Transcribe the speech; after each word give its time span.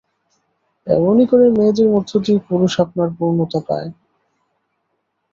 এমনি 0.87 1.23
করে 1.25 1.45
মেয়েদের 1.49 1.87
মধ্য 1.89 2.11
দিয়ে 2.23 2.39
পুরুষ 2.47 2.73
আপনার 2.83 3.09
পূর্ণতা 3.17 3.59
পায়। 3.67 3.89